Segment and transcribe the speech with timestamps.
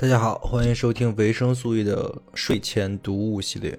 [0.00, 3.78] 大家好，欢迎收听维生素 E 的睡前读物系列。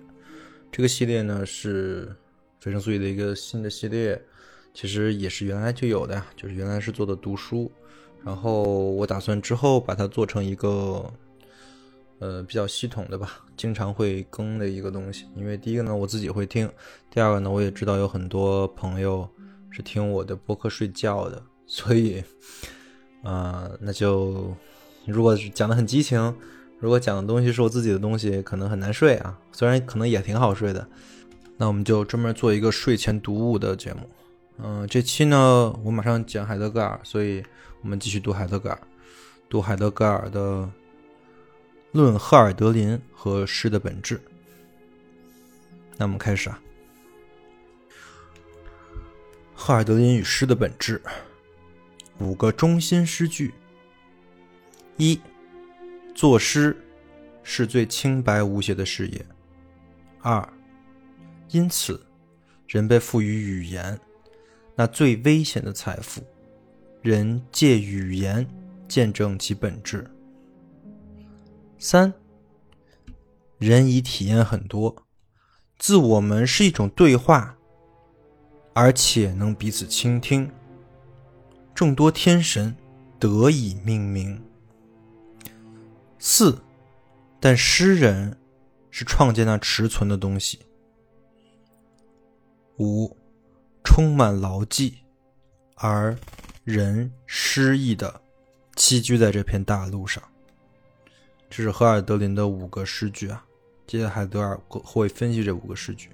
[0.71, 2.16] 这个系列呢是
[2.63, 4.23] 维生素 E 的一个新的系列，
[4.71, 7.71] 其实也是原来就有的呀，就是原来是做的读书，
[8.23, 11.11] 然后我打算之后把它做成一个
[12.19, 15.25] 呃比较系统的吧，经常会更的一个东西。
[15.36, 16.69] 因为第一个呢我自己会听，
[17.09, 19.27] 第二个呢我也知道有很多朋友
[19.72, 22.19] 是听我的播客睡觉的，所以
[23.23, 24.55] 啊、呃那就。
[25.05, 26.35] 如果讲的很激情，
[26.80, 29.38] 如果讲的东西是我自己的东西，可能很难睡啊。
[29.52, 30.88] 虽然可能也挺好睡的，
[31.58, 34.09] 那我们就专门做一个睡前读物的节目。
[34.63, 37.43] 嗯、这期呢，我马上讲海德格尔，所以
[37.81, 38.80] 我们继续读海德格尔，
[39.49, 40.39] 读海德格尔的
[41.91, 44.17] 《论赫尔德林和诗的本质》。
[45.97, 46.59] 那我们开始啊，
[49.55, 51.02] 赫尔德林与诗的本质，
[52.19, 53.52] 五个中心诗句。
[55.03, 55.19] 一，
[56.13, 56.77] 作诗
[57.41, 59.25] 是最清白无邪的事业。
[60.21, 60.47] 二，
[61.49, 62.05] 因此，
[62.67, 63.99] 人被赋予语言，
[64.75, 66.21] 那最危险的财富，
[67.02, 68.47] 人借语言
[68.88, 70.05] 见证其本质。
[71.80, 72.13] 三，
[73.58, 74.95] 人已体验很多，
[75.80, 77.58] 自我们是一种对话，
[78.76, 80.47] 而且能彼此倾听。
[81.73, 82.76] 众多天神
[83.17, 84.39] 得以命名。
[86.23, 86.55] 四，
[87.39, 88.37] 但诗人
[88.92, 90.59] 是创建那持存的东西。
[92.77, 93.17] 五，
[93.83, 94.99] 充满牢记，
[95.73, 96.15] 而
[96.64, 98.21] 人失意的
[98.76, 100.21] 栖居在这片大陆上。
[101.49, 103.43] 这是赫尔德林的五个诗句啊。
[103.88, 106.11] 接着海德尔会分析这五个诗句。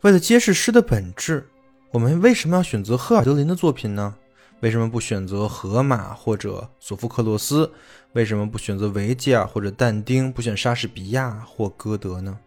[0.00, 1.46] 为了揭示诗的本质，
[1.90, 4.16] 我们为什么要选择赫尔德林的作品呢？
[4.60, 7.70] 为什么不选择荷马或者索福克洛斯？
[8.12, 10.32] 为什么不选择维吉尔或者但丁？
[10.32, 12.38] 不选莎士比亚或歌德呢？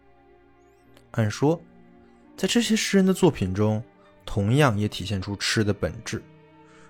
[1.12, 1.60] 按说，
[2.36, 3.82] 在这些诗人的作品中，
[4.26, 6.20] 同样也体现出诗的本质，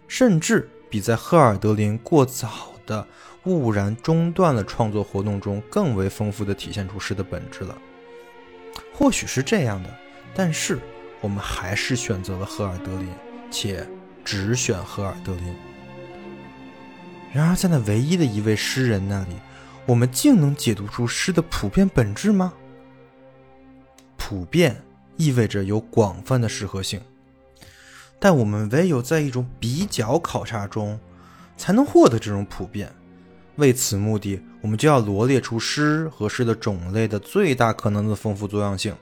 [0.08, 3.06] 甚至比在赫尔德林过早的
[3.44, 7.76] 兀然中断了创作活动中更为丰富的体现出诗的本质了。
[8.94, 9.90] 或许是这样的，
[10.34, 10.78] 但是
[11.20, 13.08] 我们还是选择了赫尔德林，
[13.50, 13.86] 且。
[14.24, 15.54] 只选赫尔德林。
[17.32, 19.36] 然而，在那唯一的一位诗人那里，
[19.86, 22.52] 我们竟能解读出诗的普遍本质吗？
[24.16, 24.82] 普遍
[25.16, 27.00] 意味着有广泛的适合性，
[28.18, 30.98] 但我们唯有在一种比较考察中，
[31.56, 32.92] 才能获得这种普遍。
[33.56, 38.94] 为此目的，我们就要罗列出诗和诗的种类的最大可能的丰富多样性，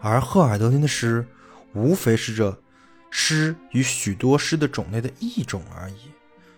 [0.00, 1.26] 而赫尔德林的诗，
[1.72, 2.58] 无非是这。
[3.18, 5.94] 诗与许多诗的种类的一种而已。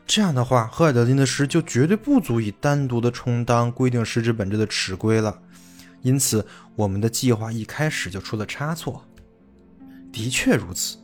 [0.04, 5.40] 这样的话，赫尔德林的诗就绝对不足以单独的充当规定诗之本质的尺规了。
[6.02, 9.04] 因此，我们的计划一开始就出了差错。
[10.10, 10.96] 的确如此，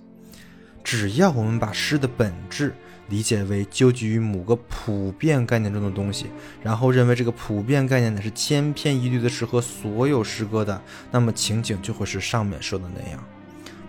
[0.83, 2.75] 只要我们把诗的本质
[3.09, 6.27] 理解为纠结于某个普遍概念中的东西，
[6.65, 10.83] 然后认为这个普遍概念乃是千篇一律的适合所有诗歌的，
[11.13, 13.25] 那么情景就会是上面说的那样。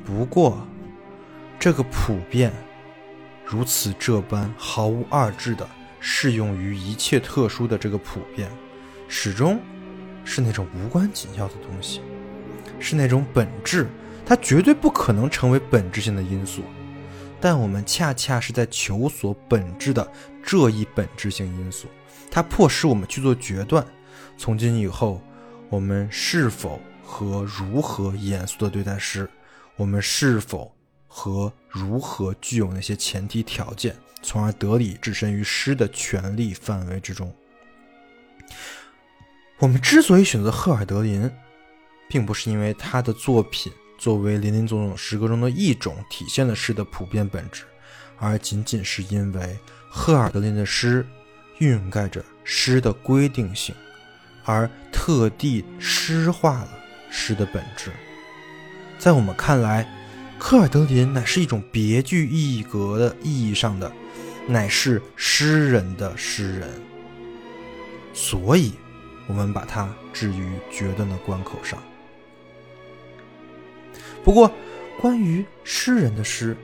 [0.05, 0.67] 不过，
[1.59, 2.51] 这个普遍
[3.43, 5.67] 如此这般毫无二致的
[5.99, 8.49] 适用于一切特殊的这个普遍，
[9.07, 9.59] 始终
[10.23, 12.01] 是那种无关紧要的东西，
[12.79, 13.87] 是那种本质，
[14.25, 16.61] 它绝对不可能成为本质性的因素。
[17.41, 20.11] 但我们恰恰是在求索本质的
[20.43, 21.87] 这一本质性因素，
[22.29, 23.85] 它迫使我们去做决断：
[24.37, 25.21] 从今以后，
[25.69, 29.29] 我们是否和如何严肃地对待诗？
[29.75, 30.74] 我们是否？
[31.17, 37.33] 和如何具有那些前提条件，从而得以置身于诗的权利范围之中。
[39.59, 41.31] 我们之所以选择赫尔德林，
[42.09, 47.63] 并不是因为他的作品作为林林总总诗歌中的一种体现了诗的普遍本质，
[48.17, 49.57] 而仅仅是因为
[49.89, 51.07] 赫尔德林的诗
[51.59, 53.73] 蕴盖着诗的规定性，
[54.43, 56.69] 而特地诗化了
[57.09, 57.89] 诗的本质。
[58.99, 59.89] 在我们看来，
[60.37, 63.91] 科尔德林乃是一种别具一格的意义上的，
[64.47, 66.69] 乃是诗人的诗人，
[68.13, 68.73] 所以，
[69.27, 71.81] 我们把它置于决断的关口上。
[74.23, 74.51] 不过，
[74.99, 76.55] 关于诗人的诗，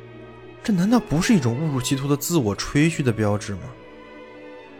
[0.63, 3.61] 这难道不是一种误入歧途的自我吹嘘的标志吗？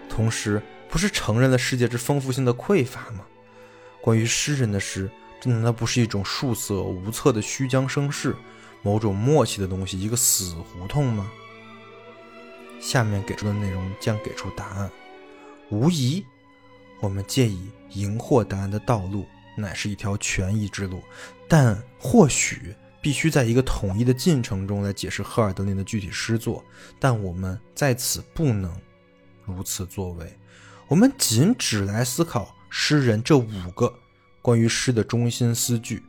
[0.10, 3.26] 同时，不是承认了世界之丰富性的匮乏吗？
[4.02, 5.10] 关于诗人的诗，
[5.40, 8.36] 这难道不是一种束手无策的虚张声势，
[8.82, 11.32] 某种默契的东西，一个死胡同吗？
[12.80, 14.92] 下面给出的内容将给出答案。
[15.70, 16.26] 无疑，
[17.00, 19.26] 我们借以赢获答案的道路，
[19.56, 21.02] 乃是一条权宜之路。
[21.48, 26.64] 但或许必须在一个统一的进程中来解释赫尔德林的具体诗作，
[27.00, 28.76] 但我们在此不能
[29.46, 30.34] 如此作为。
[30.88, 33.94] 我们仅只来思考诗人这五个
[34.42, 36.04] 关于诗的中心诗句。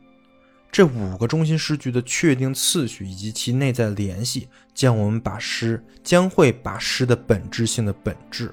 [0.73, 8.51] 这五个中心诗句的确定次序以及其内在联系，将我们把诗将会把诗的本质性的本质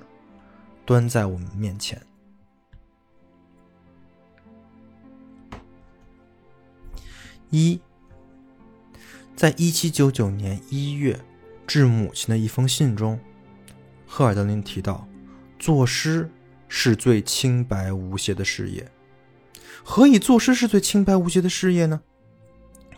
[0.84, 1.98] 端在我们面前。
[7.48, 7.80] 一，
[9.34, 11.18] 在一七九九年一月
[11.66, 13.18] 致母亲的一封信中，
[14.06, 15.08] 赫尔德林提到，
[15.58, 16.30] 作诗
[16.68, 18.86] 是最清白无邪的事业。
[19.82, 22.02] 何以作诗是最清白无邪的事业呢？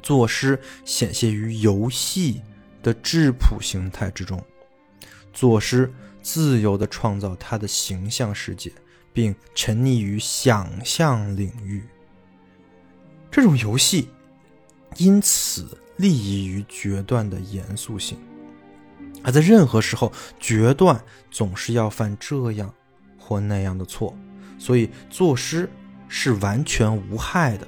[0.03, 2.43] 作诗显现于游戏
[2.83, 4.43] 的质朴形态之中，
[5.33, 8.73] 作诗自由地创造他的形象世界，
[9.13, 11.85] 并沉溺于想象领域。
[13.31, 14.09] 这种游戏
[14.97, 18.19] 因此利益于决断的严肃性，
[19.23, 22.75] 而在任何时候，决断总是要犯这样
[23.17, 24.15] 或那样的错，
[24.59, 25.71] 所以作诗
[26.09, 27.67] 是完全无害的。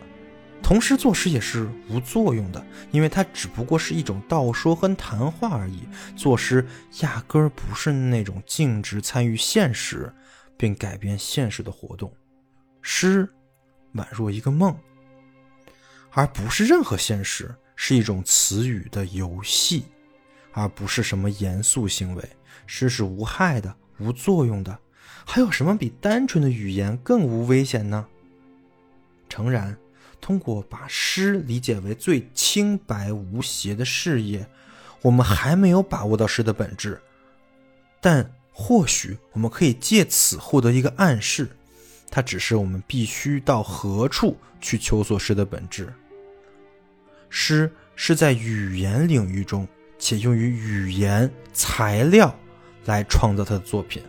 [0.64, 5.82] 同时，作诗也是无作用的，因为它只不过是一种道说和谈话而已。
[6.16, 6.66] 作诗
[7.02, 10.10] 压根儿不是那种径直参与现实
[10.56, 12.10] 并改变现实的活动，
[12.80, 13.28] 诗
[13.94, 14.74] 宛若一个梦，
[16.10, 19.84] 而不是任何现实，是一种词语的游戏，
[20.52, 22.24] 而不是什么严肃行为。
[22.66, 24.76] 诗是无害的、无作用的，
[25.26, 28.06] 还有什么比单纯的语言更无危险呢？
[29.28, 29.76] 诚然。
[30.24, 34.48] 通过把诗理解为最清白无邪的事业，
[35.02, 36.98] 我们还没有把握到诗的本质，
[38.00, 41.46] 但或许我们可以借此获得一个暗示，
[42.10, 45.92] 它只是我们必须到何处去求索诗的本质。
[47.28, 49.68] 诗是在语言领域中，
[49.98, 52.34] 且用于语言材料
[52.86, 54.02] 来创造他的作品。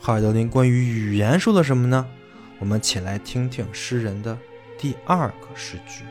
[0.00, 2.06] 哈尔德林关于语言说了什么呢？
[2.60, 4.38] 我们且来听听诗人的。
[4.84, 6.04] 第二个诗句。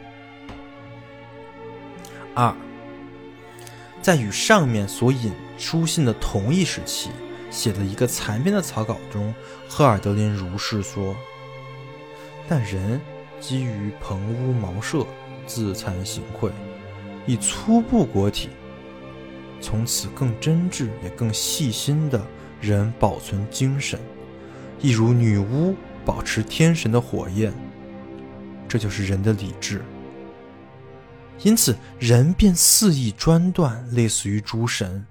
[2.34, 2.52] 二，
[4.02, 7.12] 在与上面所引书信的同一时期，
[7.52, 9.32] 写的一个残篇的草稿中，
[9.70, 11.16] 赫尔德林如是说
[12.50, 13.00] ：“但人
[13.40, 15.06] 基于棚屋茅舍，
[15.46, 16.50] 自惭形秽，
[17.28, 18.50] 以粗布裹体，
[19.62, 22.20] 从此更真挚也更细心的
[22.60, 24.00] 人保存精神，
[24.82, 27.54] 一如女巫保持天神的火焰。”
[28.68, 29.84] 这就是人的理智，
[31.44, 35.06] 因此人便肆意专断，类似于诸神，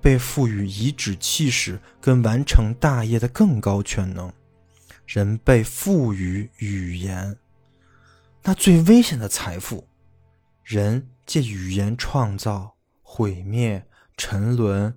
[0.00, 4.32] 被赋予颐指气使跟完成大业的更高权能。
[5.06, 7.36] 人被赋予语言，
[8.44, 9.86] 那最危险的财富。
[10.64, 13.84] 人借语言创造、毁灭、
[14.16, 14.94] 沉沦，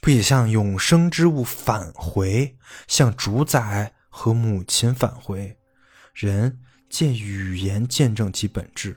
[0.00, 5.58] 不也向永生之物返回，向主宰和母亲返回？
[6.14, 6.60] 人。
[6.88, 8.96] 借语言见证其本质，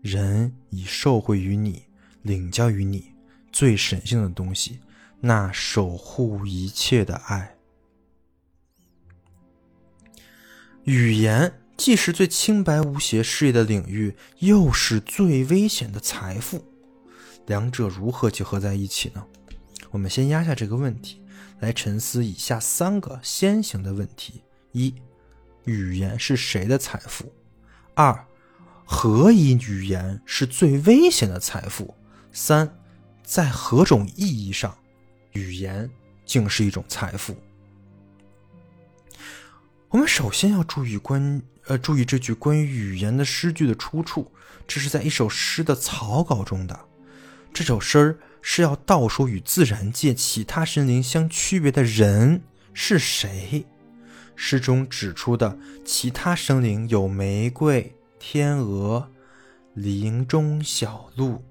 [0.00, 1.82] 人已受惠于你，
[2.22, 3.12] 领教于你
[3.50, 4.80] 最神性的东西，
[5.20, 7.56] 那守护一切的爱。
[10.84, 16.64] 语言既是最清白无邪事业的领域，又是最危险的财富，
[17.46, 19.26] 两者如何结合在一起呢？
[19.90, 21.20] 我们先压下这个问题，
[21.60, 24.42] 来沉思以下三个先行的问题：
[24.72, 24.94] 一。
[25.64, 27.32] 语言是谁的财富？
[27.94, 28.26] 二，
[28.84, 31.94] 何以语言是最危险的财富？
[32.32, 32.78] 三，
[33.22, 34.76] 在何种意义上，
[35.32, 35.88] 语言
[36.24, 37.36] 竟是一种财富？
[39.88, 44.32] 我们首先要注意关呃注意这句关于语言的诗句的出处，
[44.66, 46.80] 这是在一首诗的草稿中的。
[47.52, 52.42] 这首诗是要道说与自然界其他神灵相区别的人
[52.72, 53.66] 是谁。
[54.34, 59.10] 诗中指出的其他生灵有玫瑰、天鹅、
[59.74, 61.42] 林中小鹿，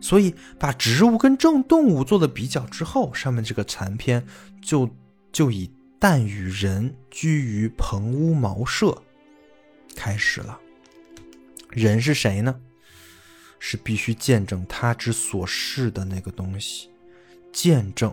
[0.00, 4.26] 所以把植物跟正动物做了比较之后，上面这个残篇
[4.60, 4.90] 就
[5.30, 9.02] 就以“但与人居于棚屋茅舍”
[9.94, 10.58] 开始了。
[11.70, 12.60] 人是谁呢？
[13.58, 16.90] 是必须见证他之所是的那个东西，
[17.52, 18.12] 见证。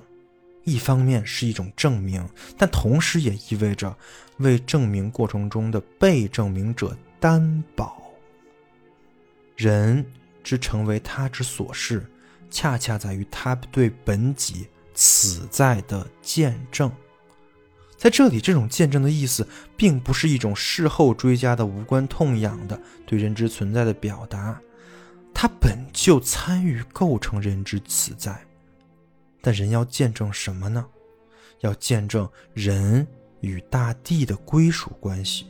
[0.69, 3.95] 一方面是一种证明，但同时也意味着
[4.37, 8.01] 为证明过程中的被证明者担保。
[9.55, 10.05] 人
[10.43, 12.05] 之成为他之所是，
[12.49, 16.91] 恰恰在于他对本己此在的见证。
[17.97, 19.45] 在这里，这种见证的意思，
[19.75, 24.57] 并不是一种事后追加的无关痛痒的对人之存在的表达，
[25.33, 28.48] 它本就参与构成人之此在。
[29.41, 30.85] 但人要见证什么呢？
[31.61, 33.05] 要见证人
[33.41, 35.45] 与大地的归属关系。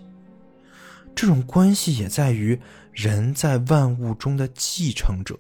[1.16, 2.60] 这种关系也在于
[2.92, 5.38] 人在万物中的继承者，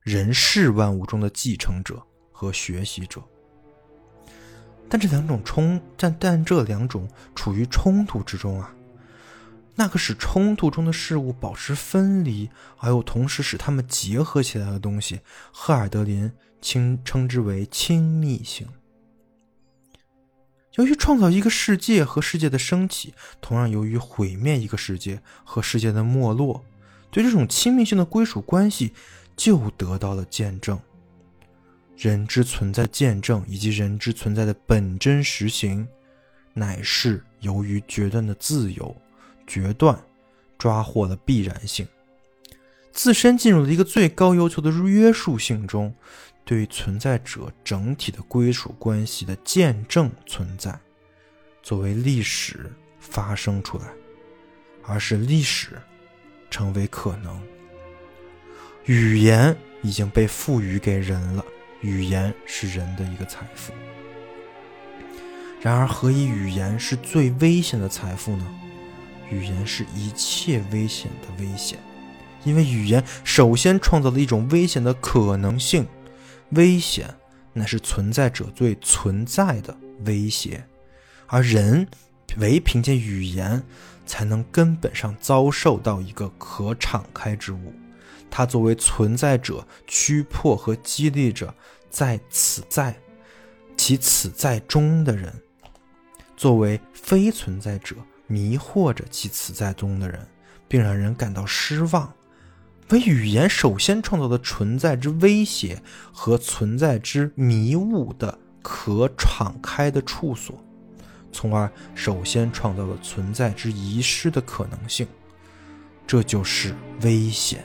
[0.00, 3.22] 人是万物中的继承者和学习者。
[4.88, 8.74] 但这两种冲，但但这两种处于冲突之中啊。
[9.74, 15.20] 那个使冲突中的事物保持分离，而又同时使它们结合起来的东西，
[15.50, 16.30] 赫尔德林
[16.62, 18.66] 称称之为亲密性。
[20.76, 26.64] 由于创造一个世界和世界的升起，同样由于毁灭一个世界和世界的没落，
[27.10, 28.94] 对这种亲密性的归属关系
[29.36, 30.80] 就得到了见证。
[31.94, 35.86] 人之存在见证以及人之存在的本真实行，
[36.54, 38.96] 乃是由于决断的自由，
[39.46, 40.02] 决断
[40.56, 41.86] 抓获了必然性，
[42.92, 45.94] 自身进入了一个最高要求的约束性中，
[46.44, 50.78] 对存在者整体的归属关系的见证存在，
[51.62, 52.70] 作为历史
[53.00, 53.86] 发生出来，
[54.82, 55.70] 而是历史
[56.50, 57.42] 成为可能。
[58.84, 61.44] 语言已经被赋予给人了。
[61.80, 63.72] 语言是人的一个财富，
[65.60, 68.46] 然而何以语言是最危险的财富呢？
[69.28, 71.80] 语言是一切危险的危险，
[72.44, 75.86] 因为语言首先创造了一种危险的可能性，
[76.50, 77.14] 危险
[77.52, 80.64] 乃是存在者最存在的威胁，
[81.26, 81.86] 而人
[82.38, 83.62] 唯凭借语言
[84.04, 87.72] 才能根本上遭受到一个可敞开之物。
[88.30, 91.54] 它作为存在者驱迫和激励着
[91.90, 92.96] 在此在
[93.76, 95.32] 其此在中的人，
[96.36, 97.96] 作为非存在者
[98.26, 100.26] 迷惑着其此在中的人，
[100.66, 102.10] 并让人感到失望。
[102.92, 105.82] 为语言首先创造的存在之威胁
[106.12, 110.62] 和存在之迷雾的可敞开的处所，
[111.32, 115.06] 从而首先创造了存在之遗失的可能性。
[116.06, 117.64] 这就是危险。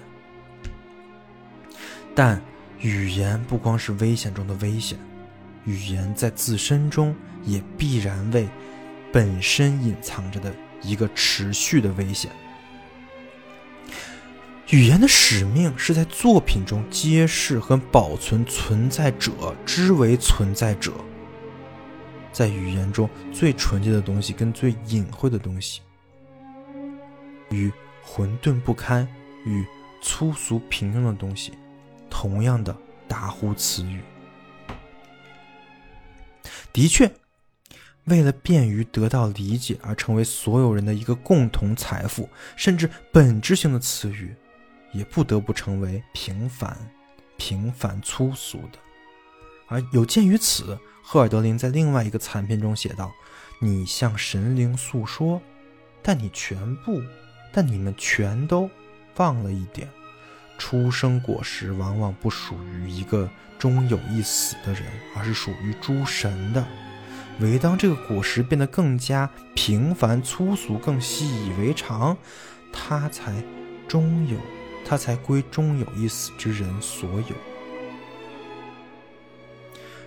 [2.16, 2.42] 但
[2.80, 4.98] 语言不光是危险中的危险，
[5.66, 8.48] 语言在自身中也必然为
[9.12, 12.32] 本身隐藏着的一个持续的危险。
[14.70, 20.94] 语言的使命是在作品中揭示和保存存在者之为存在者。
[22.34, 25.80] 在语言中最纯洁的东西跟最隐晦的东西，
[27.50, 27.72] 与
[28.04, 29.08] 混沌不堪
[29.46, 29.66] 与
[30.02, 31.54] 粗俗平庸的东西。
[32.10, 32.76] 同样的
[33.08, 34.02] 大乎词语，
[36.74, 37.10] 的确，
[38.06, 44.34] 为了便于得到理解而成为所有人的一个共同财富，甚至本质性的词语，
[44.94, 46.78] 也不得不成为平凡、
[47.38, 48.80] 平凡粗俗的。
[49.68, 53.12] 而有鉴于此，赫尔德林在另外一个残篇中写道
[53.60, 55.42] ：“你向神灵诉说，
[56.02, 57.02] 但你全部，
[57.52, 58.70] 但你们全都
[59.18, 59.90] 忘了一点。”
[60.58, 63.30] 出生果实往往不属于一个
[63.60, 64.84] 终有一死的人，
[65.16, 66.66] 而是属于诸神的。
[67.40, 72.18] 唯当这个果实变得更加平凡粗俗、更习以为常，
[72.74, 73.44] 它才
[73.88, 74.40] 终有，
[74.90, 77.36] 它才归终有一死之人所有。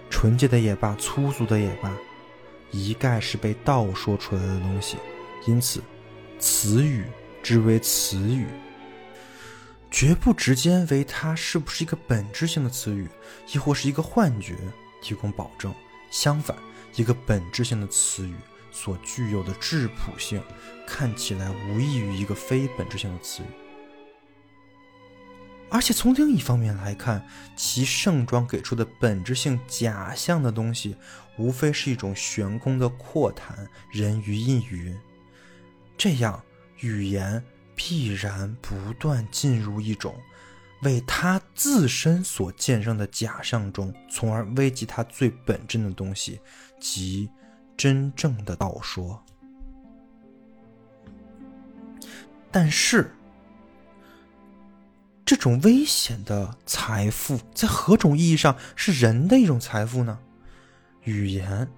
[0.09, 1.95] 纯洁的也罢，粗俗的也罢，
[2.71, 4.97] 一概是被道说出来的东西。
[5.47, 5.83] 因此，
[6.39, 7.05] 词语
[7.43, 8.47] 之为词语。
[9.91, 13.07] 绝不直接为它是不是一个本质性的词语，
[13.53, 14.57] 亦或是一个幻觉
[15.03, 15.75] 提供保证。
[16.11, 16.57] 相反，
[16.97, 18.35] 一个本质性的词语
[18.73, 20.43] 所具有的质朴性，
[20.87, 23.47] 看起来无异于一个非本质性的词语。
[25.71, 27.25] 而且从另一方面来看，
[27.57, 30.97] 其盛装给出的本质性假象的东西，
[31.39, 34.99] 无非是一种悬空的阔谈，人云亦云。
[35.97, 36.43] 这样，
[36.81, 37.43] 语言。
[37.83, 40.15] 必然不断进入一种
[40.83, 46.39] 为他自身所见证的假象中，从而危及他最本真的东西，
[46.79, 47.31] 即
[47.79, 49.25] 真正的道说。
[52.51, 53.11] 但是，
[55.31, 60.19] 这种危险的财富，在何种意义上是人的一种财富呢？
[61.05, 61.69] 语言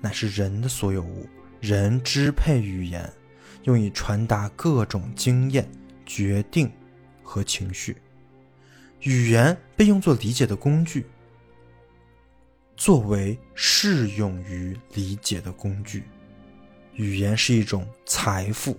[0.00, 1.24] 乃是人的所有物，
[1.60, 3.08] 人支配语言。
[3.62, 5.70] 用以传达各种经验、
[6.04, 6.68] 决定
[7.22, 7.96] 和情绪。
[9.02, 11.06] 语言被用作理解的工具，
[12.76, 16.02] 作为适用于理解的工具。
[16.94, 18.76] 语言是一种财富。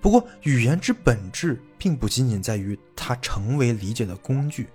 [0.00, 4.68] 不过，语言之本质并不仅仅在于它成为理解的工具。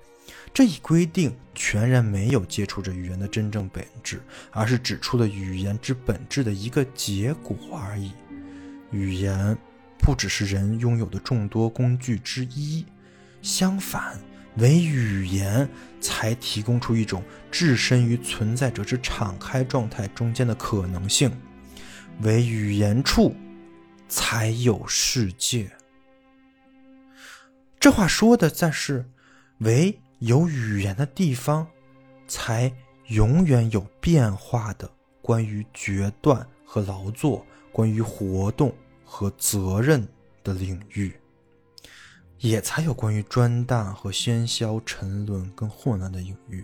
[0.53, 8.11] 这一规定全然没有接触着语言的真正本质，而是指出了语言之本质的一个结果而已。
[8.91, 9.57] 语言
[9.97, 12.85] 不只是人拥有的众多工具之一，
[13.41, 14.19] 相反，
[14.57, 15.67] 唯语言
[16.01, 21.31] 才提供出一种置身于存在者之敞开状态中间的可能性。
[22.23, 23.33] 唯语言处，
[24.11, 25.71] 才有世界。
[27.79, 29.09] 这话说的，在是
[29.59, 29.97] 唯。
[30.21, 31.67] 有语言的地方，
[32.27, 32.71] 才
[33.07, 34.87] 永远有变化的
[35.19, 38.71] 关于决断和劳作，关于活动
[39.03, 40.07] 和责任
[40.43, 41.11] 的领域，
[42.37, 46.63] 也才有关于专大和喧嚣、沉沦跟混乱的领域。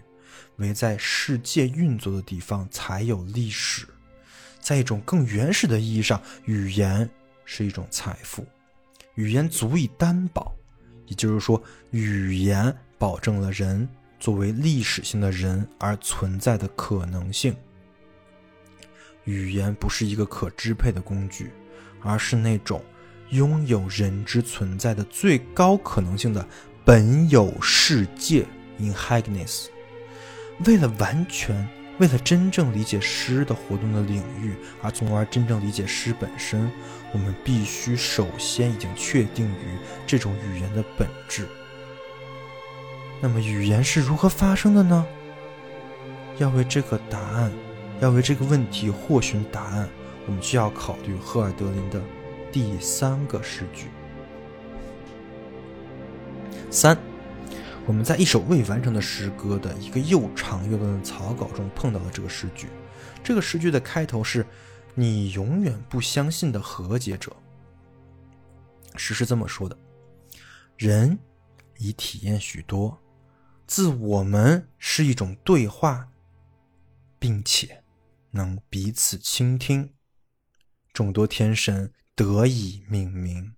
[0.57, 3.87] 唯在世界运作的地方，才有历史。
[4.59, 7.09] 在一种更原始的意义上，语言
[7.47, 8.45] 是一种财富，
[9.15, 10.53] 语言足以担保，
[11.07, 12.71] 也就是说，语言。
[12.99, 13.87] 保证了人
[14.19, 17.55] 作为历史性的人而存在的可能性。
[19.25, 21.51] 语言不是一个可支配的工具，
[22.01, 22.83] 而是那种
[23.29, 26.43] 拥有人之存在的最高可能性的
[26.83, 28.47] 本有世界
[28.79, 29.67] （in Hagness）。
[30.65, 31.69] 为了完全，
[31.99, 36.71] 为了真正理解诗的活动的领域，而从而真正理解诗本身，
[37.11, 41.47] 我们必须首先已经确定于这种语言的本质。
[43.19, 45.05] 那么语言是如何发生的呢？
[46.37, 47.51] 要为这个答案，
[47.99, 49.89] 要为这个问题获寻答案，
[50.27, 51.99] 我们需要考虑赫尔德林的
[52.51, 53.87] 第三个诗句。
[56.69, 56.95] 三，
[57.87, 62.67] 我们在一首未完成的诗歌的一个又长又乱的草稿中碰到了这个诗句。
[63.23, 64.45] 这个诗句的开头是
[64.93, 67.33] “你永远不相信的和解者”。
[68.97, 69.77] 诗是这么说的
[70.75, 71.17] ：“人
[71.77, 73.01] 已体验许多。”
[73.65, 76.09] 自我们是一种对话，
[77.19, 77.83] 并且
[78.31, 79.93] 能彼此倾听，
[80.91, 83.56] 众多天神得以命名。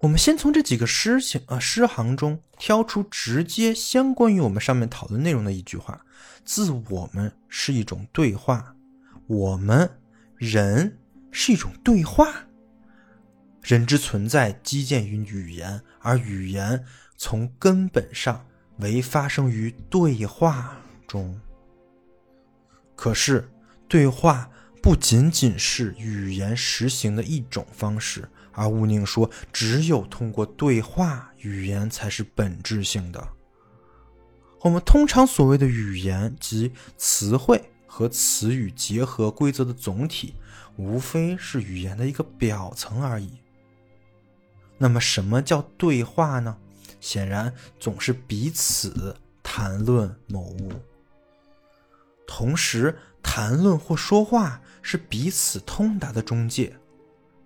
[0.00, 6.04] 我们先从这几个诗行啊诗行中挑出直接相关于我们上面讨论内容的一句话：
[6.44, 8.74] 自我们是一种对话，
[9.26, 9.90] 我们
[10.36, 10.98] 人
[11.30, 12.46] 是一种对话。
[13.62, 16.84] 人之存在基建于语言，而语言。
[17.22, 18.46] 从根本上
[18.78, 21.38] 为发生于对话中。
[22.96, 23.46] 可是，
[23.86, 24.50] 对话
[24.82, 33.28] 不仅仅是语言实行的一种方式，而乌宁说，只有通过对话，语言才是本质性的。
[34.62, 40.34] 我们通常所谓的语言，即词汇和词语结合规则的总体，
[40.76, 43.38] 无非是语言的一个表层而已。
[44.76, 46.56] 那么，什么叫对话呢？
[47.00, 50.72] 显然，总是彼此谈论某物，
[52.26, 56.76] 同时谈论或说话是彼此通达的中介。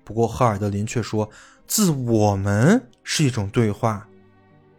[0.04, 1.28] 不过，赫尔德林却说，
[1.66, 4.06] 自我们是一种对话，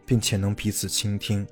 [0.06, 1.46] 并且能彼此倾听。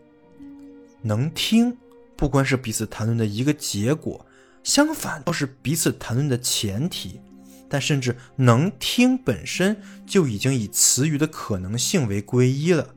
[1.03, 1.77] 能听，
[2.17, 4.25] 不光是彼此谈论的一个结果，
[4.63, 7.21] 相反，倒是彼此谈论的前提。
[7.69, 12.95] 但甚至能听本身就已经以词语的可能性为归一了。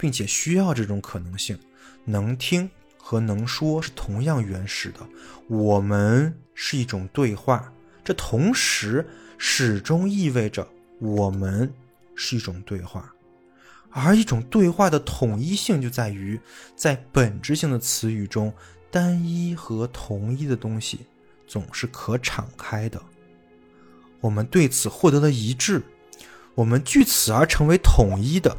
[0.00, 1.58] 并且需要这种可能性，
[2.04, 5.00] 能听和能说是同样原始的。
[5.48, 7.72] 我们是一种对话，
[8.04, 9.04] 这同时
[9.38, 10.68] 始终意味着
[11.00, 11.72] 我们
[12.14, 13.10] 是一种对话。
[13.90, 16.38] 而一种对话的统一性就在于，
[16.76, 18.52] 在本质性的词语中，
[18.90, 21.00] 单一和同一的东西
[21.46, 23.00] 总是可敞开的。
[24.20, 25.80] 我们对此获得了一致，
[26.54, 28.54] 我们据此而成为统一的，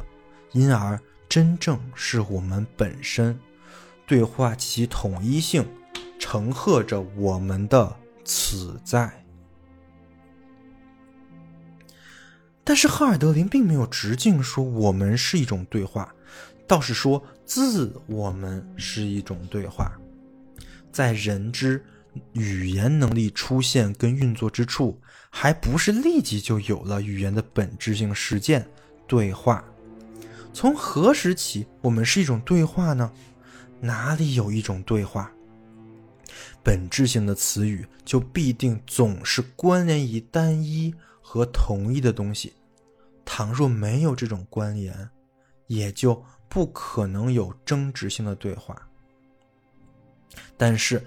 [0.52, 0.98] 因而。
[1.28, 3.38] 真正是我们本身，
[4.04, 5.64] 对话其统一性，
[6.18, 9.19] 承荷着我们的此在。
[12.70, 16.14] 但是赫尔德林并没有直径说我们是一种对话，
[16.68, 19.90] 倒是说自我们是一种对话。
[20.92, 21.84] 在人之
[22.34, 24.96] 语言能力出现跟运作之处，
[25.30, 28.64] 还不是立即就有了语言的本质性实践——
[29.08, 29.64] 对话。
[30.52, 33.10] 从何时起，我们是一种对话呢？
[33.80, 35.28] 哪里有一种对话？
[36.62, 42.52] 本质性的词语就必定总是关联于单一和同一的东西。
[43.24, 45.10] 倘若没有这种关联，
[45.66, 48.76] 也就不可能有争执性的对话。
[50.56, 51.04] 但是，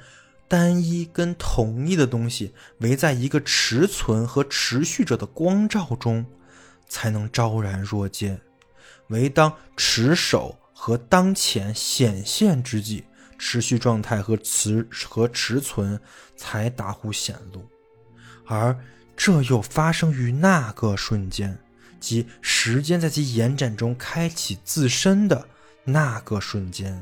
[0.47, 6.25] 单一跟统一的东西围在一个持存和持续着的光照中，
[6.87, 8.39] 才能昭然若见。
[9.07, 13.03] 唯当持守和当前显现之际，
[13.37, 15.99] 持续状态和持和持存
[16.35, 17.67] 才达乎显露。
[18.45, 18.77] 而
[19.15, 21.57] 这又发生于那个瞬间，
[22.03, 25.47] 即时间在其延展中开启自身的
[25.85, 27.01] 那个瞬间。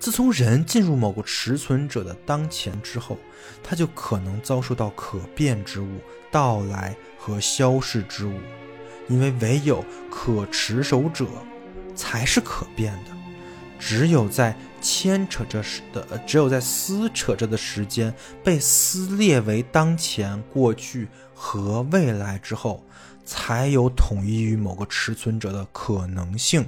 [0.00, 3.16] 自从人进入某个持存者的当前之后，
[3.62, 6.00] 他就可能遭受到可变之物
[6.32, 8.40] 到来和消逝之物，
[9.08, 11.28] 因为唯有可持守者
[11.94, 13.12] 才是可变的。
[13.78, 22.84] 只有在牵扯着的，只有在撕扯着的时间被撕裂为当前、过去和未来之后，
[23.24, 26.66] 才有统一于某个持存者的可能性。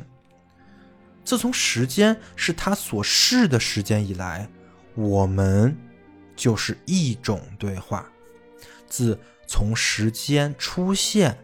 [1.24, 4.48] 自从时间是他所示的时间以来，
[4.94, 5.76] 我们
[6.37, 8.07] 就是一种对话。
[8.88, 11.37] 自从时间出现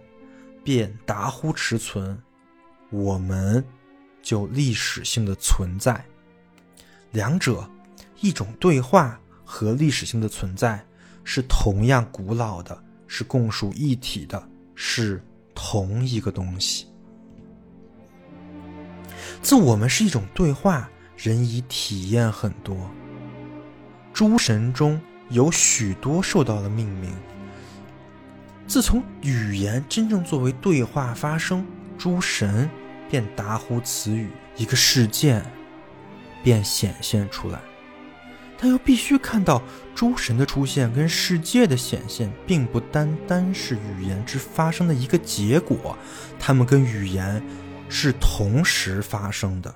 [0.63, 2.21] 便达乎持存，
[2.91, 3.65] 我们
[4.23, 6.05] 就历史性的存在。
[7.11, 7.69] 两者，
[8.21, 10.87] 一种对话和历史性的存在，
[11.25, 12.81] 是同样古老的，
[13.15, 14.43] 是共属一体的，
[14.75, 15.23] 是
[15.55, 16.87] 同一个东西。
[19.43, 22.91] 自我们是一种对话，人已体验很多。
[24.15, 24.99] 诸神中
[25.29, 27.13] 有许多受到了命名。
[28.67, 31.67] 自从语言真正作为对话发生，
[31.99, 32.67] 诸神
[33.11, 35.45] 便达乎此语，一个事件
[36.43, 37.61] 便显现出来。
[38.63, 39.61] 但又必须看到，
[39.93, 45.99] 诸神的出现跟世界的显现，并不单单是语言之发生的一个结果，
[46.39, 47.43] 它们跟语言。
[47.95, 49.75] 是同时发生的，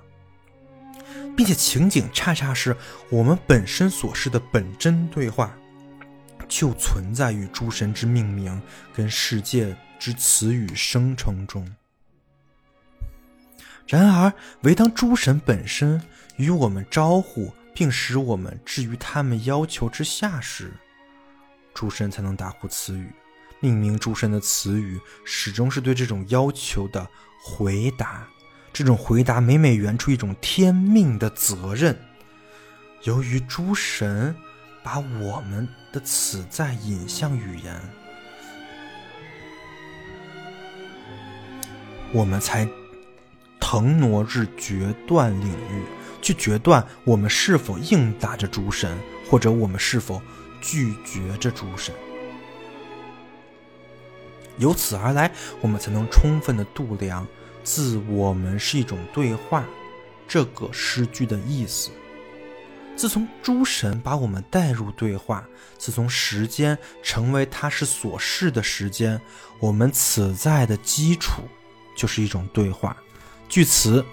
[1.36, 2.74] 并且情景恰恰是
[3.10, 5.54] 我们本身所示的本真对话，
[6.48, 8.58] 就存在于诸神之命名
[8.94, 11.70] 跟世界之词语生成中。
[13.86, 16.00] 然而，唯当诸神本身
[16.36, 20.72] 与我们招呼，并使我们置于他们要求之下时，
[21.74, 23.12] 诸神才能答复词语。
[23.60, 27.06] 命名诸神的词语，始终是对这种要求的。
[27.38, 28.26] 回答，
[28.72, 31.96] 这种回答每每圆出一种天命的责任。
[33.02, 34.34] 由于诸神
[34.82, 37.80] 把我们的此在引向语言，
[42.12, 42.66] 我们才
[43.60, 45.82] 腾挪至决断领域，
[46.26, 48.98] 去决断我们是否应答着诸神，
[49.30, 50.20] 或者我们是否
[50.60, 51.94] 拒绝着诸神。
[54.58, 57.24] 由此而来，我们才能充分的度量
[57.62, 59.64] “自我们是一种对话”
[60.26, 61.90] 这个诗句的意思。
[62.96, 65.46] 自从诸神把我们带入对话，
[65.78, 69.20] 自从时间成为它是所示的时间，
[69.60, 71.42] 我们此在的基础
[71.96, 72.96] 就是一种对话。
[73.48, 74.04] 据此，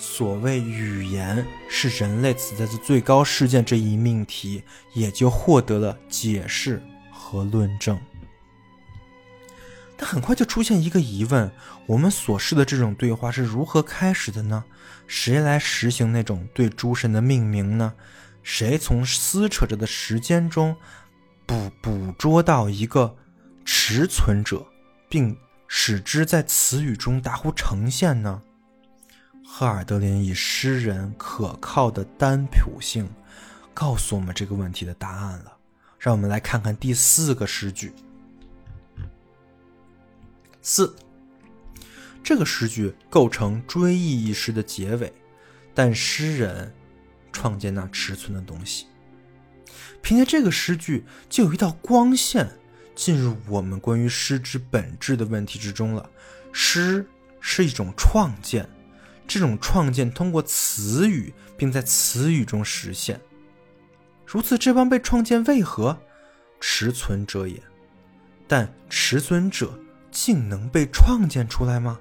[0.00, 4.62] 所谓语言是人类此在的最高事件这一命题，
[4.94, 6.82] 也就获得了解释
[7.12, 8.00] 和论证。
[9.98, 11.52] 但很快就出现一个疑问：
[11.84, 14.64] 我们所示的这种对话是如何开始的呢？
[15.06, 17.92] 谁来实行那种对诸神的命名呢？
[18.42, 20.74] 谁从撕扯着的时间中
[21.44, 23.14] 捕捕捉到一个
[23.66, 24.66] 持存者，
[25.10, 25.36] 并
[25.68, 28.40] 使之在词语中达乎呈现呢？
[29.52, 33.06] 赫尔德林以诗人可靠的单谱性
[33.74, 35.54] 告诉我们这个问题的答案了。
[35.98, 37.92] 让我们来看看第四个诗句。
[40.62, 40.94] 四，
[42.22, 45.12] 这个诗句构成追忆一诗的结尾，
[45.74, 46.72] 但诗人
[47.32, 48.86] 创建那尺寸的东西。
[50.00, 52.48] 凭借这个诗句，就有一道光线
[52.94, 56.08] 进入我们关于诗之本质的问题之中了。
[56.52, 57.04] 诗
[57.40, 58.66] 是一种创建，
[59.30, 63.20] 这种创建通过词语，并在词语中实现。
[64.26, 65.96] 如此这般被创建，为何
[66.60, 67.62] 持存者也？
[68.48, 69.72] 但持存者。
[70.12, 71.96] 竟能被创建出来吗？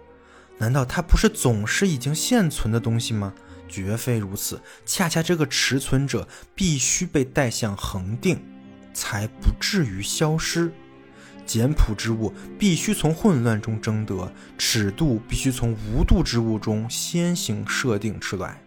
[0.58, 3.32] 难道它不是总是已经现存的东西吗？
[3.68, 8.44] 绝非如此，恰恰这个持存者必须被带向恒定，
[8.96, 10.72] 才不至于消失。
[11.50, 18.62] 简朴之物必须从混乱中争得，尺度必须从无度之物中先行设定出来。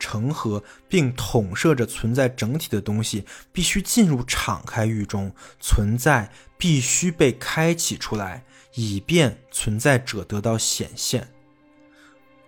[0.00, 8.44] 成合并统摄着存在整体的东西，必须进入敞开域中，存在必须被开启出来。
[8.74, 11.28] 以便存在者得到显现，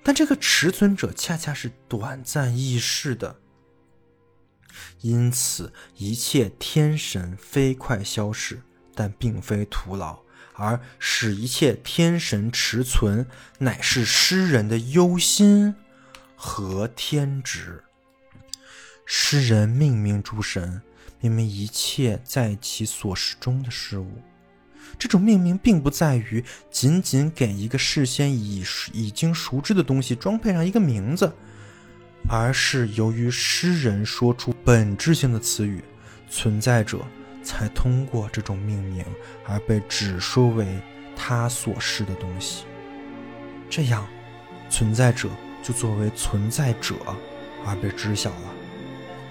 [0.03, 3.37] 但这个持存者恰恰是短暂易逝的。
[5.03, 8.63] 因此，一切天神飞快消逝，
[8.95, 10.19] 但并非徒劳，
[10.55, 13.27] 而使一切天神持存，
[13.59, 15.75] 乃是诗人的忧心
[16.37, 17.83] 和天职。
[19.07, 20.81] 诗人命名诸神，
[21.21, 24.23] 命名一切在其所识中的事物。
[24.99, 31.33] 这种命名并不在于仅仅给一个事先已已经熟知的东西装配上一个名字。
[32.27, 35.85] 而是由于诗人说出本质性的词语，
[36.31, 37.07] 存在者
[37.45, 39.05] 才通过这种命名
[39.47, 40.67] 而被指说为
[41.15, 42.65] 他所示的东西。
[43.71, 44.05] 这样，
[44.69, 45.29] 存在者
[45.63, 46.95] 就作为存在者
[47.65, 48.55] 而被知晓了。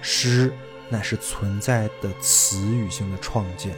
[0.00, 0.52] 诗
[0.88, 3.74] 乃是存在的词语性的创建。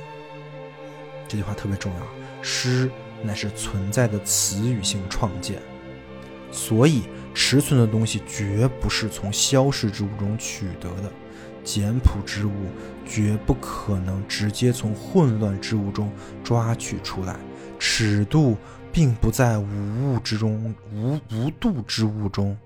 [1.27, 2.07] 这句话特别重要。
[2.43, 2.91] 诗
[3.23, 5.61] 乃是存在的词语性创建，
[6.53, 7.03] 所以。
[7.39, 11.13] 持存的东西绝不是从消逝之物中取得的，
[11.67, 12.71] 简朴之物
[13.05, 16.11] 绝不可能直接从混乱之物中
[16.45, 17.37] 抓取出来。
[17.79, 18.57] 尺度
[18.93, 22.57] 并不在无物之中，无无度之物中。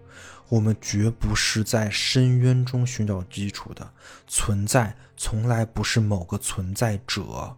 [0.51, 3.93] 我们绝不是在深渊中寻找基础的
[4.27, 7.57] 存在，从来不是某个存在者。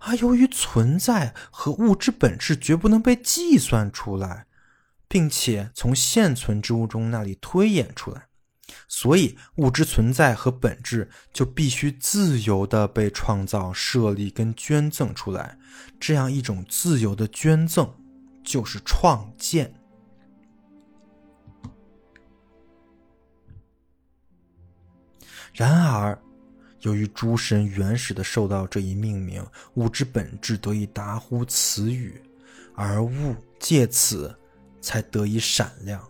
[0.00, 4.46] 而由于存在和物质本质绝不能被计算出来。
[5.10, 8.27] 并且从现存之物中那里推演出来，
[8.86, 15.58] 所以物质存在和本质就必须自由的被创造、设立跟捐赠出来。
[15.98, 17.92] 这样一种自由的捐赠，
[18.44, 19.74] 就是创建。
[25.52, 26.20] 然而，
[26.80, 32.22] 由于诸神原始的受到这一命名，物质本质得以达乎此语，
[32.74, 34.34] 而物借此。
[34.80, 36.08] 才得以闪亮。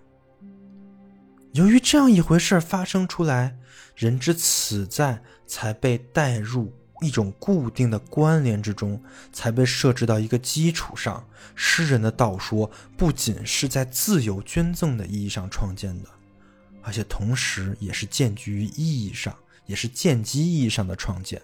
[1.52, 3.56] 由于这样一回事发生出来，
[3.94, 11.26] 人之此在才被带入一种固定的关联之中，才被设置到一个基础上。
[11.54, 16.08] 诗人的道说不仅是在自由捐赠的意义上创建的，
[16.82, 21.40] 而且同时也是建基于意义上，也是建基意义上的创建，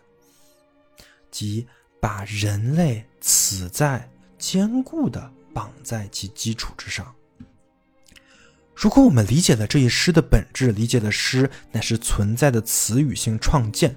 [1.31, 1.67] 即
[2.01, 5.33] 把人类此在坚固的。
[5.55, 7.15] 绑在其基础之上。
[8.75, 13.95] 如果我们理解了这一诗的本质，理解了诗乃是存在的词语性创建，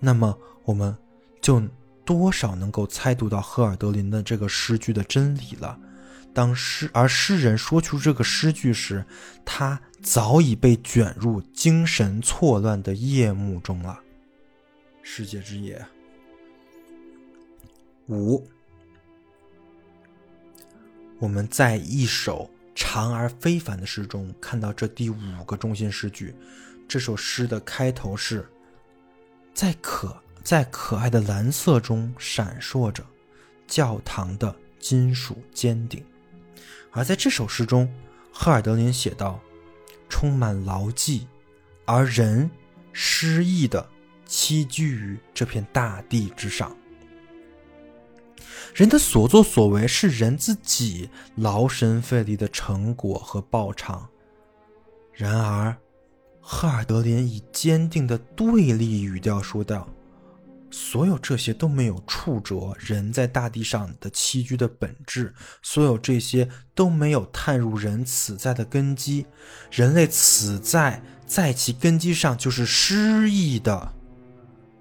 [0.00, 0.96] 那么我们
[1.40, 1.60] 就
[2.04, 5.78] 多少能够猜度到赫尔德林的这个诗句的真理了。
[6.32, 9.04] 当诗而诗人说出这个诗句时，
[9.44, 14.00] 他早已被卷入精神错乱的夜幕中了。
[15.02, 15.84] 世界之夜
[18.08, 18.46] 五。
[21.20, 26.34] 我们在一首长而非凡的诗中看到这第五个中心诗句。
[26.86, 28.46] 这首诗的开头是
[29.54, 33.04] ：“在可在可爱的蓝色中闪烁着
[33.66, 36.04] 教堂的金属尖顶。”
[36.92, 37.92] 而在这首诗中，
[38.32, 39.40] 赫尔德林写道
[40.08, 41.26] ：“充满牢记，
[41.86, 42.50] 而人
[42.92, 43.88] 诗意的
[44.28, 46.76] 栖居于这片大地之上。”
[48.74, 54.08] 人的所作所为是人自己劳神费力的成果和报偿。
[55.12, 55.76] 然而，
[56.40, 59.88] 赫尔德林以坚定的对立语调说道
[60.72, 65.32] ：“所有这些都没有触着人在大地上的栖居的本质，
[65.62, 69.24] 所有这些都没有探入人此在的根基。
[69.70, 73.94] 人类此在在其根基上就是失意的。”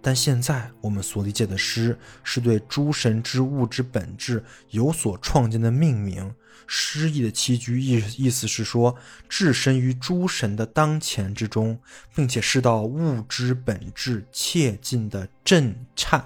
[0.06, 6.36] 但现在我们所理解的诗，是对诸神之物之本质有所创建的命名。
[6.68, 8.96] 诗意的栖居意意思是说，
[9.30, 11.80] 置身于诸神的当前之中，
[12.14, 16.24] 并且是到物之本质切近的震颤。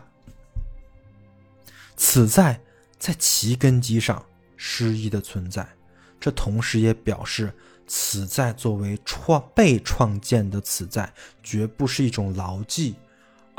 [1.96, 2.60] 此在
[2.98, 5.68] 在其根基上，诗意的存在，
[6.20, 7.54] 这同时也表示
[7.88, 11.12] 此在作为创被创建的此在，
[11.44, 12.96] 绝不是一种牢记。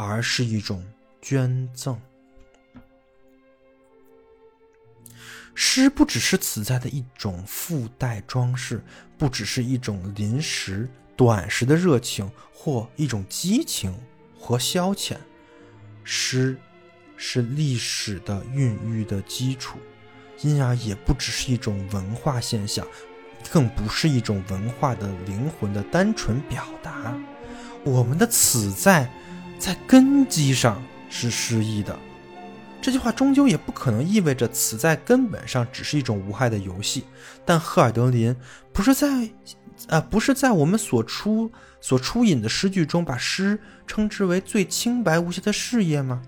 [0.00, 0.80] 而是一种
[1.20, 2.00] 捐赠。
[5.56, 8.80] 诗不只是此在的一种附带装饰，
[9.18, 13.92] 不只是一种临时、短时的热情或一种激情
[14.38, 15.16] 和消遣。
[16.04, 16.56] 诗
[17.16, 19.80] 是历史的孕育的基础，
[20.42, 22.86] 因而也不只是一种文化现象，
[23.50, 27.18] 更不是一种文化的灵魂的单纯表达。
[27.82, 29.12] 我们的此在。
[29.58, 31.98] 在根基上是失意的，
[32.80, 37.04] 这句话终究也不可能意味着此在根本上只是一种无害的游戏。
[37.44, 38.34] 但赫尔德林
[38.72, 39.28] 不是在
[39.88, 46.22] 啊，不是在我们所出所出引的诗句中把诗称之为最清白无瑕的事业吗？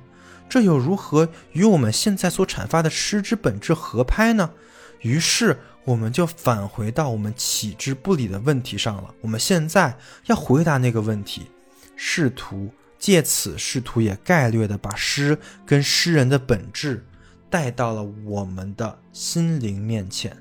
[0.49, 4.51] 这又如何与我们现在所阐发的诗之本质合拍呢？
[5.01, 9.15] 于是我们就返回到我们弃之不理的问题上了。
[9.21, 11.47] 我们现在要回答那个问题，
[11.95, 15.37] 试图借此试图也概略的把诗
[15.67, 17.05] 跟诗人的本质
[17.49, 20.37] 带到了我们的心灵面前。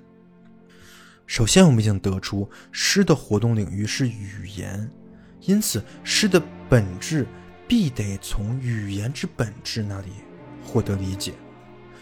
[1.26, 4.90] 首先，我们已经得出诗的活动领域是语言，
[5.42, 7.26] 因此诗的本质
[7.68, 10.08] 必得从语言之本质那里
[10.66, 11.34] 获得理解。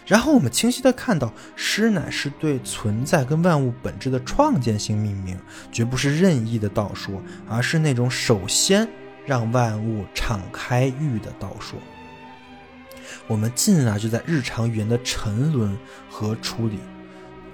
[0.06, 5.38] 然后我们清晰地看到，诗乃是对存在跟万物本质的创建性命名，
[5.70, 8.88] 绝不是任意的道说，而是那种首先
[9.28, 11.78] 让万物敞开域的道说。
[13.26, 15.78] 我们进而就在日常语言的沉沦
[16.10, 16.78] 和处理，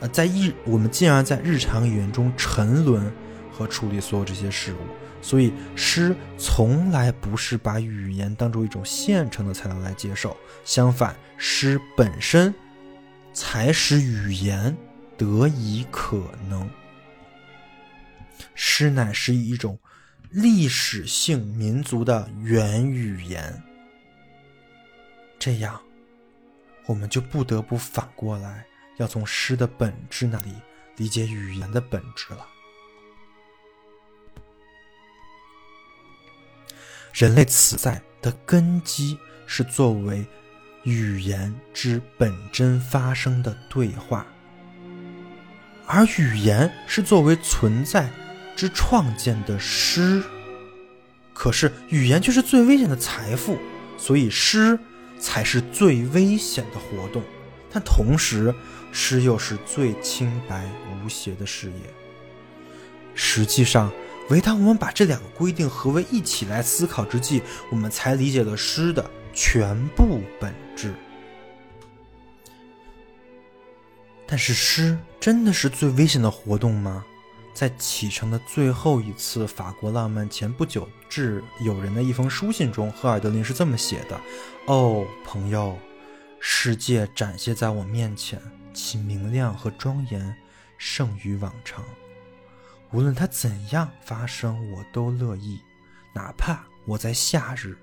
[0.01, 3.13] 呃，在日我们进而在日常语言中沉沦
[3.53, 4.79] 和处理所有这些事物。
[5.21, 12.55] 所以，诗从来不是把语言当做一种现成的材料来接受，相反，诗本身
[13.33, 14.77] 才使语言
[15.17, 16.69] 得以可能。
[18.55, 19.79] 诗乃是一种
[20.35, 23.63] 历史性民族的原语言。
[25.39, 25.81] 这样，
[26.87, 28.67] 我们就不得不反过来，
[28.97, 30.53] 要从诗的本质那里
[30.97, 32.45] 理解语言的本质了。
[37.13, 39.17] 人类此在的根基
[39.47, 40.27] 是作为
[40.83, 44.27] 语言之本真发生的对话，
[45.87, 48.11] 而语言是作为存在
[48.57, 50.23] 之创建的诗。
[51.33, 53.59] 可是语言却是最危险的财富，
[53.99, 54.79] 所以诗
[55.19, 57.23] 才是最危险的活动。
[57.71, 58.55] 但同时，
[58.93, 60.65] 诗又是最清白
[61.05, 61.95] 无邪的事业。
[63.15, 63.93] 实际上。
[64.31, 70.95] 唯当我们把这两个规定合为一起来思考之际，我们才理解了诗的全部本质。
[74.27, 77.05] 但是，诗真的是最危险的活动吗？
[77.55, 84.21] 在启程的最后一次法国浪漫前不久致友人的一封书信中，赫尔德林是这么写的
[84.67, 85.79] ：“哦，朋友，
[86.41, 88.43] 世界展现在我面前，
[88.75, 90.37] 其明亮和庄严
[90.77, 91.85] 胜于往常。”
[92.91, 95.61] 无论它怎样发生，我都乐意，
[96.13, 97.79] 哪怕我在夏日。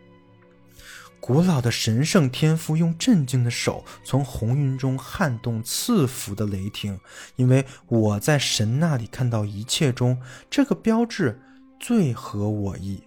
[1.21, 6.99] 古老的神圣天赋用镇静的手从红云中撼动赐福的雷霆，
[7.35, 11.39] 因为我在神那里看到一切中这个标志
[11.79, 13.03] 最合我意。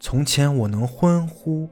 [0.00, 1.68] 从前我能欢呼，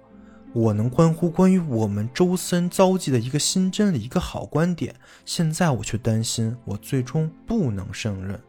[0.52, 4.94] 我能欢呼关于我们周森遭际的一个新真理，一个好观点。
[5.24, 8.40] 现在我却担心，我最终不能胜任，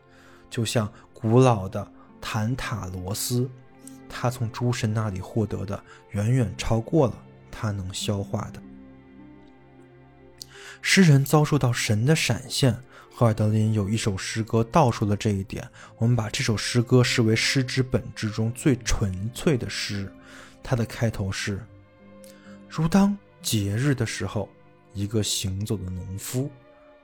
[0.49, 0.91] 就像。
[1.13, 1.87] 古老的
[2.19, 3.47] 坦塔罗斯，
[4.13, 7.17] 他从诸神那里获得的远远超过了
[7.49, 8.61] 他能消化的。
[10.81, 12.75] 诗人遭受到神的闪现，
[13.13, 15.67] 赫尔德林有一首诗歌道出了这一点。
[15.97, 20.11] 我们把这首诗歌视为诗之本质中最纯粹的诗。
[20.63, 21.63] 它的开头是：
[22.67, 24.49] 如当节日的时候，
[24.93, 26.51] 一个行走的农夫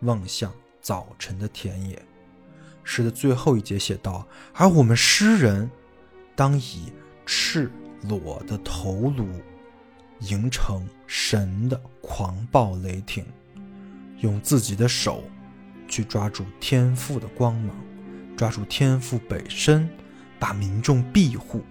[0.01, 0.51] 望向
[0.81, 2.01] 早晨的田野。
[2.83, 5.69] 诗的最后一节写道：“而我们诗人，
[6.37, 6.93] 当以
[7.25, 7.71] 赤
[8.03, 9.27] 裸的头颅，
[10.19, 13.25] 迎承神的狂暴雷霆，
[14.19, 15.23] 用自己的手
[15.87, 17.75] 去抓住天赋的光芒，
[18.37, 19.89] 抓住天赋本身，
[20.37, 21.63] 把民众庇护，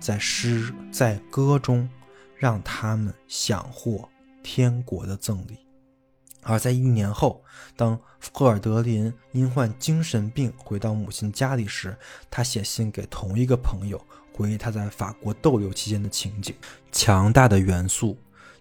[0.00, 1.88] 在诗在歌中，
[2.34, 4.08] 让他们享获
[4.42, 5.56] 天国的赠礼。”
[6.48, 7.44] 而在一年后，
[7.76, 8.00] 当
[8.32, 11.94] 赫尔德林因患精神病回到母亲家里时，
[12.30, 16.54] 他写信给同一个朋友，回忆他在法国逗留期间的情景：
[16.90, 18.16] 强大的元素、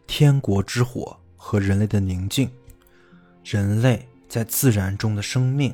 [0.05, 2.51] 天国之火和人类的宁静，
[3.45, 5.73] 人类在自然中的生命，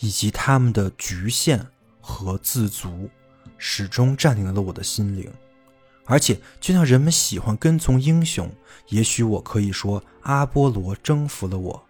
[0.00, 1.66] 以及他们的局限
[2.02, 3.08] 和自足，
[3.56, 5.32] 始终占领了我的心灵。
[6.06, 8.50] 而且，就像人们喜欢跟从英雄，
[8.88, 11.84] 也许我可以说，阿波罗征服了我。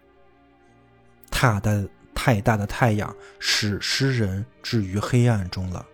[1.29, 1.83] 太大
[2.15, 5.85] 太大的太阳使诗人置于黑暗中了。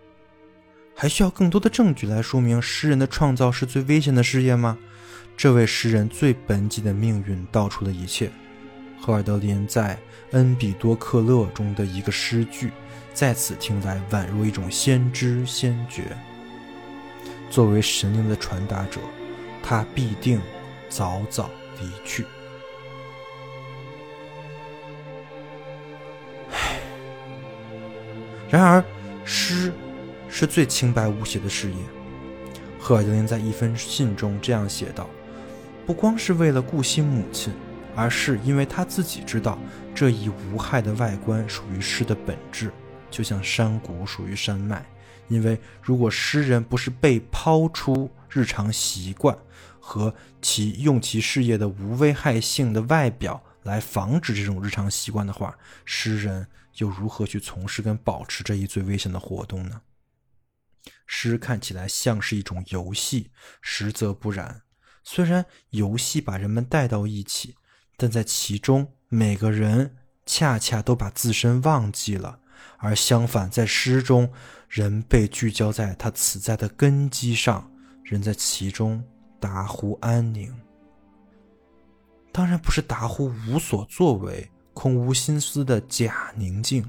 [0.96, 4.78] 还需要更多的证据来说明诗人的创造是最危险的事业吗？
[5.36, 8.30] 这位诗人最本己的命运道出了一切。
[9.00, 9.96] 赫尔德林在
[10.30, 12.70] 《恩比多克勒》中的一个诗句，
[13.12, 16.16] 在此听来宛如一种先知先觉。
[17.54, 18.98] 作为神灵的传达者，
[19.62, 20.40] 他必定
[20.88, 21.48] 早早
[21.80, 22.26] 离去。
[28.50, 28.82] 然而，
[29.24, 29.72] 诗
[30.28, 31.76] 是最清白无邪的事业。
[32.80, 35.08] 赫尔德林在一封信中这样写道
[35.86, 37.52] ：“不光是为了顾惜母亲，
[37.94, 39.56] 而是因为他自己知道
[39.94, 42.72] 这一无害的外观属于诗的本质，
[43.12, 44.84] 就像山谷属于山脉。
[45.28, 49.36] 因为如果诗人不是被抛出日常习惯
[49.80, 56.46] 和其用其事业的无危害性的外表来防止这种日常习惯的话，诗人
[56.76, 59.80] 又如何去从事跟保持这一最危险的活动呢？”
[61.06, 64.62] 诗看起来像是一种游戏，实则不然。
[65.02, 67.56] 虽然游戏把人们带到一起，
[67.96, 72.40] 但在其中，每个人恰恰都把自身忘记了；
[72.78, 74.30] 而相反，在诗中，
[74.68, 77.70] 人被聚焦在他此在的根基上，
[78.02, 79.02] 人在其中
[79.40, 80.54] 达乎安宁。
[82.32, 86.84] 当然不是达乎无所作为、空无心思的假宁静，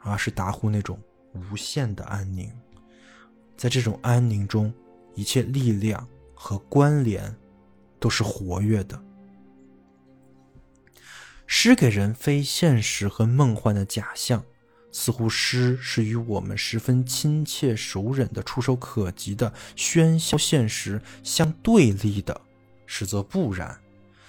[0.00, 0.98] 而是达乎那种
[1.32, 2.52] 无限的安宁。
[3.56, 4.72] 在这种安宁中，
[5.14, 7.34] 一切力量和关联
[7.98, 9.02] 都是活跃的。
[11.46, 14.44] 诗给人非现实和梦幻的假象，
[14.96, 22.40] 似乎诗是与我们十分亲切、熟稔的、触手可及的喧嚣现实相对立的，
[22.86, 23.76] 实则不然。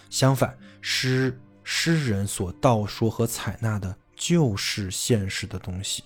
[0.10, 6.04] 相反，诗诗人所道说和采纳的，就是现实的东西。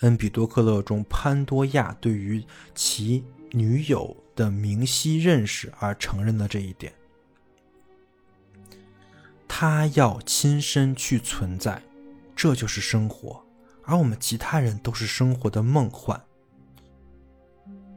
[0.00, 2.42] 恩比多克勒中，潘多亚对于
[2.74, 6.90] 其女友的明晰认识而承认了这一点。
[9.46, 11.82] 他要亲身去存在，
[12.42, 13.44] 这就是生活，
[13.82, 16.18] 而我们其他人都是生活的梦幻。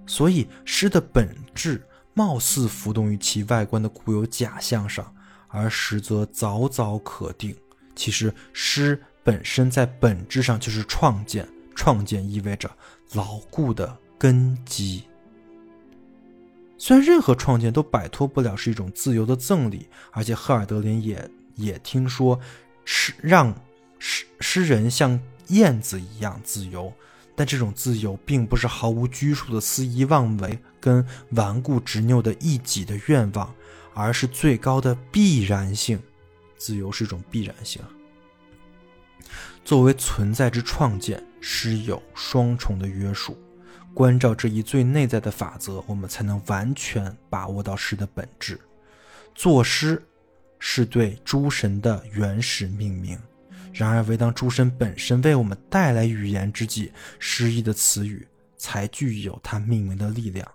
[0.05, 1.81] 所以，诗的本质
[2.13, 5.15] 貌似浮动于其外观的固有假象上，
[5.47, 7.55] 而实则早早可定。
[7.95, 11.47] 其实，诗本身在本质上就是创建。
[11.73, 12.69] 创建意味着
[13.13, 15.03] 牢固的根基。
[16.77, 22.37] 虽然任何创建都摆脱不了是一种自由的赠礼，而且赫尔德林也也听说
[22.83, 23.55] 是让
[24.06, 26.93] 诗诗人像燕子一样自由，
[27.38, 33.56] 但这种自由并不是毫无拘束的肆意妄为跟顽固执拗的一己的愿望，
[33.93, 35.97] 而是最高的必然性。
[36.58, 37.82] 自由是一种必然性。
[39.64, 43.41] 作为存在之创建，诗有双重的约束。
[43.93, 48.60] 关照这一最内在的法则，我们才能完全把握到诗的本质。
[49.34, 50.04] 作诗
[50.60, 53.18] 是对诸神的原始命名，
[53.74, 60.47] 然而唯当诸神本身为我们带来语言之际，诗意的词语才具有它命名的力量。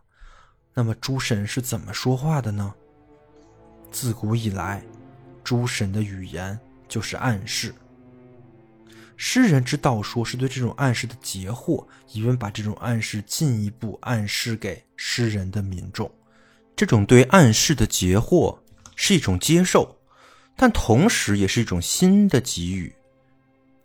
[0.73, 2.73] 那么，诸神是怎么说话的呢？
[3.91, 4.83] 自古以来，
[5.43, 6.57] 诸神的语言
[6.87, 7.75] 就是暗示。
[9.17, 16.09] 诗人之道说是对这种暗示的截获，以便把这种暗示进一步暗示给诗人的民众。
[16.77, 18.57] 这种对暗示的截获
[18.95, 19.99] 是一种接受，
[20.55, 22.95] 但同时也是一种新的给予，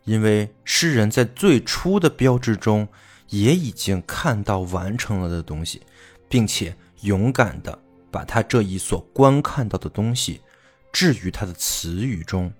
[0.04, 2.86] 因为诗人在最初的标志中
[3.28, 5.82] 也已经看到完成了的东西，
[6.28, 7.78] 并且勇敢的
[8.10, 10.40] 把他这一所观看到的东西
[10.92, 12.52] 置于他的词语中，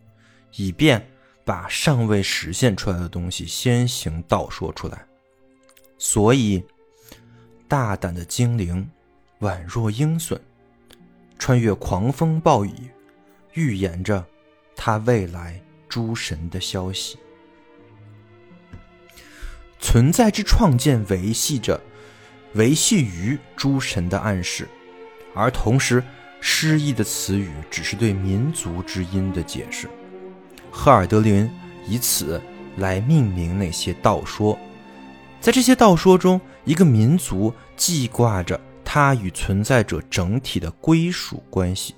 [0.56, 1.06] 以便。
[1.46, 5.04] 把尚未实现出来的东西先行道说出来，
[5.98, 6.64] 所以
[7.68, 8.90] 大胆的精灵
[9.40, 10.40] 宛若鹰隼，
[11.38, 12.88] 穿越狂风暴雨，
[13.52, 14.24] 预言着
[14.74, 17.18] 他未来诸神的消息。
[19.84, 21.78] 存在之创建维系着，
[22.54, 24.66] 维系于诸神的暗示，
[25.34, 26.02] 而同时
[26.40, 29.86] 诗意的词语只是对民族之音的解释。
[30.70, 31.48] 赫尔德林
[31.86, 32.40] 以此
[32.78, 34.58] 来命名那些道说，
[35.38, 41.94] 在这些道说中，一个民族记挂着它与存在者整体的归属关系，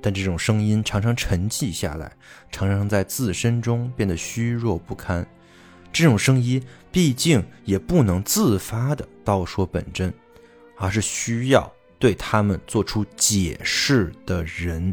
[0.00, 2.10] 但这种声音常常沉寂下来，
[2.50, 5.24] 常常在自身中变得虚弱不堪。
[5.90, 10.12] 这种声音毕竟也不能自发的道说本真，
[10.76, 14.92] 而是需要对他们做出解释的人。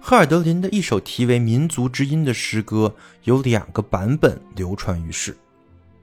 [0.00, 5.36] 赫尔德林的一首题为《民族之音》的诗歌有两个版本流传于世，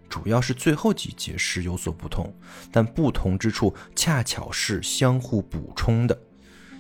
[0.08, 2.34] 主要是最后几节诗有所不同，
[2.72, 6.18] 但不同之处恰巧是相互补充的。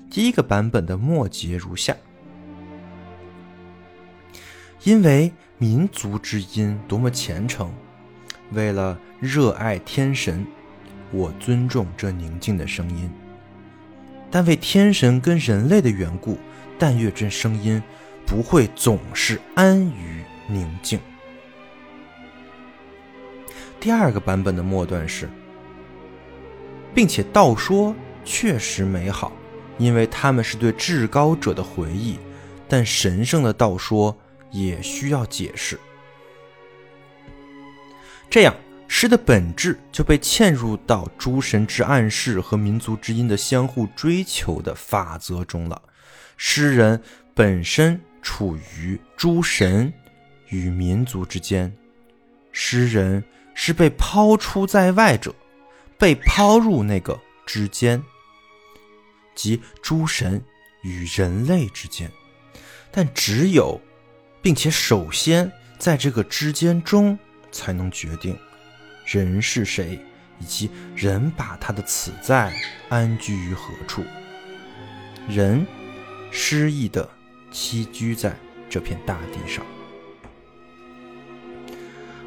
[0.09, 1.93] 第一个版本的末节如下：
[4.83, 5.31] 因为
[5.61, 7.69] 民族之音多么虔诚，
[8.51, 10.47] 为了热爱天神，
[11.11, 13.11] 我尊重这宁静的声音，
[14.31, 16.37] 但为天神跟人类的缘故。
[16.81, 17.83] 但愿这声音
[18.25, 20.97] 不会总是安于宁静。
[23.81, 25.29] 第二个版本的末段是，
[26.95, 27.93] 并且道说
[28.23, 29.33] 确实美好，
[29.77, 32.17] 因为他们是对至高者的回忆，
[32.65, 34.17] 但神圣的道说
[34.51, 35.79] 也需要解释。
[38.29, 38.55] 这样，
[38.87, 45.81] 诗的本质就被嵌入到诸神之暗示和民族之音的相互追求的法则中了。
[46.37, 47.01] 诗人
[47.33, 49.91] 本身处于诸神
[50.47, 51.75] 与民族之间，
[52.51, 53.23] 诗人
[53.53, 55.33] 是被抛出在外者，
[55.97, 58.01] 被抛入那个之间，
[59.35, 60.43] 即诸神
[60.83, 62.11] 与人类之间。
[62.91, 63.79] 但只有，
[64.41, 67.17] 并且首先在这个之间中。
[67.51, 68.37] 才能决定
[69.07, 69.99] 人是谁，
[70.39, 72.53] 以及人把他的此在
[72.89, 74.03] 安居于何处。
[75.27, 75.65] 人
[76.29, 77.09] 诗意的
[77.51, 78.35] 栖居在
[78.69, 79.65] 这片大地上。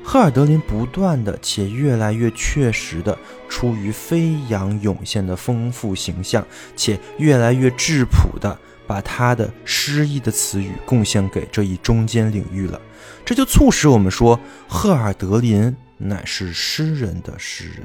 [0.03, 3.17] 赫尔德林不断的且越来越确实的，
[3.49, 6.45] 出于飞扬涌现的丰富形象，
[6.75, 12.81] 且越来越质朴的，把他的诗意的词语贡献给这一中间领域了。
[13.25, 17.83] 这就促使我们说，赫尔德林乃是诗人的诗人。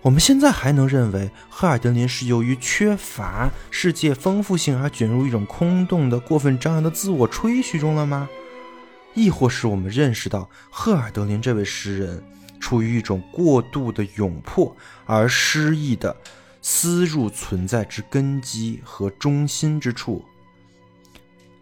[0.00, 8.28] 我们现在还能认为赫尔德林是由于缺乏世界丰富性而卷入一种空洞的、过分张扬的自我吹嘘中了吗？
[9.14, 12.22] 亦或是我们认识到赫尔德林这位诗人
[12.60, 14.74] 处于一种过度的窘迫
[15.04, 16.16] 而失意的
[16.60, 20.24] 思入存在之根基和中心之处？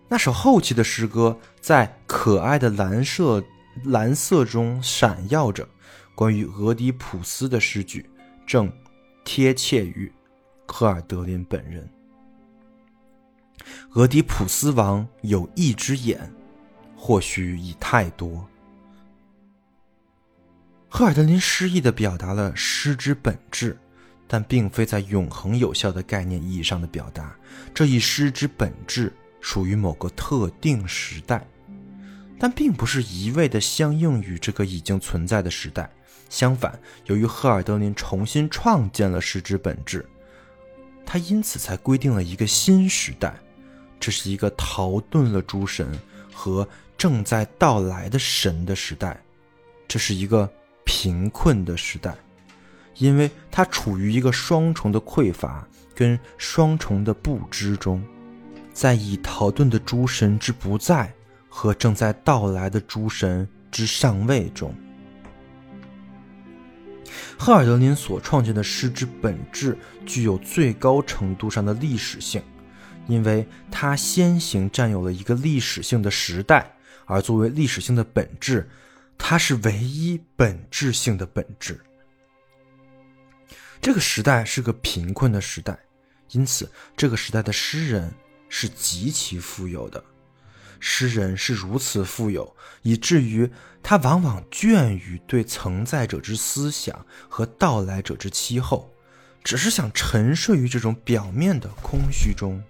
[0.09, 3.43] 那首后期的诗歌在可爱的蓝色
[3.85, 5.69] 蓝色中闪耀着，
[6.15, 8.09] 关于俄狄浦斯的诗句
[8.47, 8.73] 正
[9.25, 10.11] 贴切于
[10.67, 11.89] 赫尔德林本人。
[13.95, 16.33] 俄狄浦斯王有一只眼，
[16.97, 18.49] 或许已太多。
[20.89, 23.77] 赫尔德林诗意的表达了诗之本质，
[24.29, 27.37] 但并非在永恒有效的概念意义上的表达。
[27.75, 29.13] 这一诗之本质。
[29.39, 31.47] 属于某个特定时代，
[32.37, 35.89] 但并不是一味的相应于这个已经存在的时代。
[36.29, 40.05] 相反，由于赫尔德林重新创建了诗之本质，
[41.05, 43.37] 他因此才规定了一个新时代。
[44.01, 45.97] 这是一个逃遁了诸神
[46.33, 46.69] 和
[46.99, 49.17] 正在到来的神的时代。
[49.87, 50.53] 这是一个
[50.85, 52.17] 贫困的时代，
[52.99, 58.03] 因为它处于一个双重的匮乏跟双重的不知中。
[58.73, 61.11] 在已逃遁的诸神之不在
[61.49, 64.75] 和正在到来的诸神之上位中，
[67.39, 72.43] 赫尔德林所创建的诗之本质具有最高程度上的历史性，
[73.07, 76.71] 因为它先行占有了一个历史性的时代，
[77.07, 78.69] 而作为历史性的本质，
[79.17, 81.81] 它是唯一本质性的本质。
[83.81, 85.79] 这个时代是个贫困的时代，
[86.33, 88.13] 因此这个时代的诗人。
[88.49, 90.03] 是极其富有的，
[90.79, 93.51] 诗人是如此富有，以至于
[93.83, 98.89] 他往往倦于对存在者之思想和到来者之期后，
[99.43, 102.63] 只是想沉睡于这种表面的空虚中。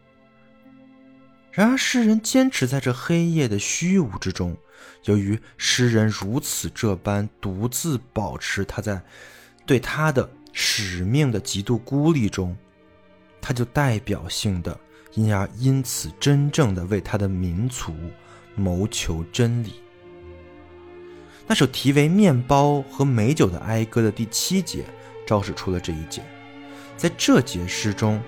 [1.52, 4.57] 然而，诗人坚持在这黑夜的虚无之中，
[5.04, 8.98] 由于诗人如此这般独自保持他在
[9.66, 10.28] 对他的
[10.59, 12.57] 使命的极度孤立中，
[13.42, 14.80] 他就代表性的。
[15.12, 17.94] 因而，因此，真正的为他的民族
[18.54, 19.74] 谋求真理。
[21.46, 24.86] 那首题为《面包和美酒》的哀歌的第七节，
[25.26, 26.22] 昭示出了这一节。
[26.96, 28.18] 在这节诗中，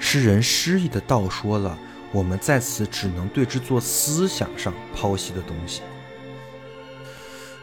[0.00, 1.78] 诗人诗意的道说了
[2.12, 5.82] 我们在此只能对之做思想上剖析的东西。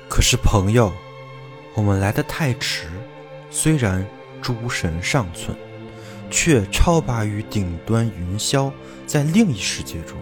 [0.08, 0.94] 可是，朋友，
[1.74, 2.90] 我们来得太迟，
[3.50, 4.06] 虽然
[4.42, 5.56] 诸神尚存。
[6.30, 8.70] 却超拔于顶端云霄，
[9.06, 10.18] 在另一世界中，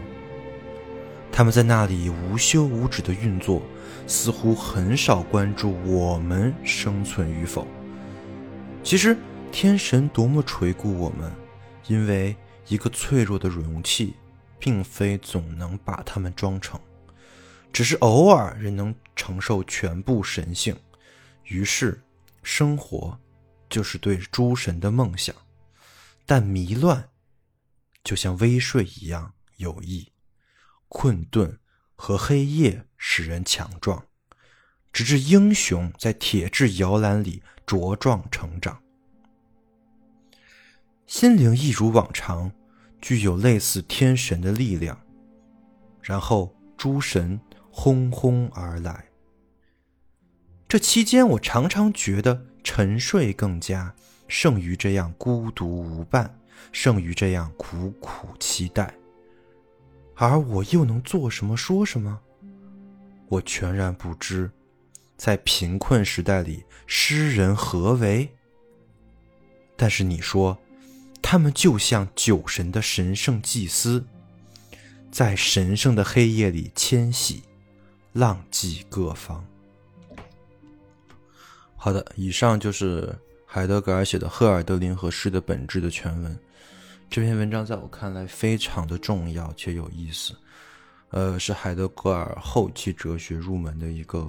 [1.31, 3.59] 他们在那里无休无止的运作，
[4.05, 7.65] 似乎很少关注我们生存与否。
[8.83, 9.17] 其实，
[9.51, 11.31] 天神多么垂顾我们，
[11.87, 12.35] 因为
[12.67, 14.13] 一个脆弱的容器，
[14.59, 16.79] 并非总能把它们装成，
[17.73, 20.75] 只是偶尔仍能承受全部神性。
[21.45, 21.99] 于是，
[22.45, 23.19] 生活
[23.67, 25.35] 就是对诸神的梦想。
[26.27, 27.09] 但迷乱，
[28.03, 30.11] 就像微睡一样有益；
[30.87, 31.59] 困顿
[31.95, 34.05] 和黑夜使人强壮，
[34.93, 38.81] 直至英雄在铁质摇篮里茁壮成长。
[41.07, 42.51] 心灵一如往常，
[43.01, 44.99] 具有类似天神的力量。
[46.01, 47.39] 然后诸神
[47.71, 49.05] 轰轰而来，
[50.67, 53.93] 这期间，我常常觉得沉睡更佳，
[54.27, 56.39] 胜于这样孤独无伴，
[56.71, 58.93] 胜于这样苦苦期待。
[60.15, 62.19] 而我又能做什么说什么？
[63.27, 64.49] 我全然不知。
[65.15, 68.29] 在贫困时代里，诗人何为？
[69.77, 70.57] 但是你说，
[71.21, 74.05] 他们就像酒神的神圣祭司，
[75.11, 77.43] 在神圣的黑夜里迁徙，
[78.13, 79.45] 浪迹各方。
[81.85, 83.15] 好的，以上就是
[83.45, 86.35] 海德格尔写的《赫尔德林和诗的本质》的全文。
[87.11, 90.33] 这篇文章在我看来非常的重要且有意思，
[91.11, 94.27] 呃，是海德格尔后期哲学入门的一个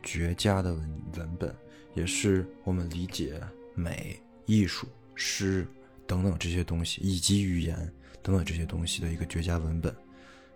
[0.00, 1.52] 绝佳的文文本，
[1.94, 3.34] 也是我们理解
[3.74, 4.86] 美、艺术、
[5.16, 5.66] 诗
[6.06, 7.76] 等等这些东西，以及语言
[8.22, 9.92] 等等这些东西的一个绝佳文本。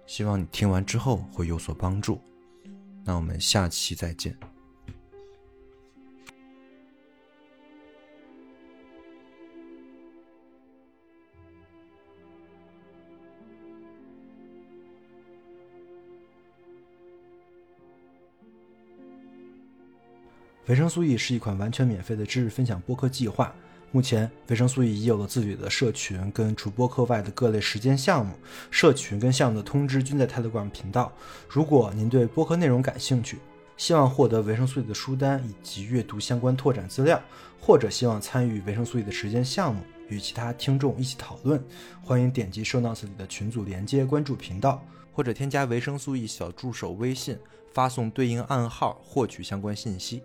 [0.07, 2.23] 希望你听完之后会有所帮助。
[3.05, 4.39] 那我们下期再见。
[20.67, 23.55] 维生素 E 是一款完全免费的知识分享播客计划。
[23.93, 28.35] 目前，维生素 E 已有了自己的社群，跟除播客外的各类实践项目。
[28.69, 31.13] 社群跟项目的通知均在 Telegram 频道。
[31.49, 33.39] 如果您对播客内容感兴趣，
[33.77, 37.23] 希望获得维生素 E 的书单以及阅读相关拓展资料，
[37.61, 41.63] 或者希望参与维生素 E 的实践项目，与其他听众一起讨论，
[42.03, 47.39] 欢迎点击 Show Notes 里的群组连接，关注频道，或者添加维生素 E 小助手微信，
[47.73, 50.25] 发送对应暗号获取相关信息。